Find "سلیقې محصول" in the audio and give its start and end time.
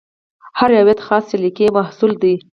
1.31-2.11